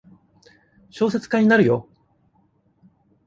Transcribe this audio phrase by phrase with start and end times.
[0.89, 1.87] 小説家になるよ。